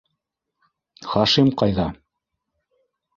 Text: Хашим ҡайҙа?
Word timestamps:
Хашим 1.11 1.51
ҡайҙа? 1.63 1.85